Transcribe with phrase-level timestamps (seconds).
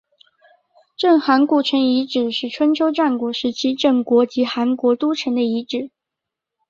[0.97, 5.91] 郑韩故城遗址是春秋战国时期郑国及韩国都城的遗址。